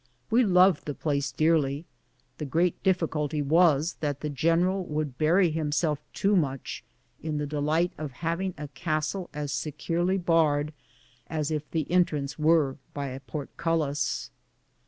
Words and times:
We 0.31 0.43
loved 0.43 0.85
the 0.85 0.95
place 0.95 1.31
dearly. 1.31 1.85
ThQ 2.39 2.49
great 2.49 2.81
difficulty 2.81 3.43
was 3.43 3.97
that 3.99 4.21
the 4.21 4.31
general 4.31 4.83
would 4.87 5.19
bury 5.19 5.51
himself 5.51 5.99
too 6.11 6.35
much, 6.35 6.83
in 7.21 7.37
the 7.37 7.45
delight 7.45 7.93
of 7.99 8.11
having 8.25 8.55
a 8.57 8.67
castle 8.69 9.29
as 9.31 9.53
securely 9.53 10.17
barred 10.17 10.73
as 11.27 11.51
if 11.51 11.69
the 11.69 11.85
entrance 11.91 12.39
were 12.39 12.77
by 12.95 13.09
a 13.09 13.19
portcullis. 13.19 14.31